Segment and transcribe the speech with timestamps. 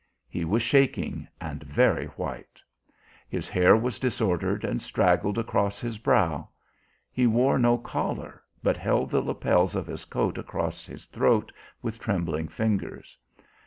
[0.27, 2.59] He was shaking and very white;
[3.29, 6.49] his hair was disordered and straggled across his brow.
[7.11, 11.51] He wore no collar, but held the lapels of his coat across his throat
[11.83, 13.15] with trembling fingers.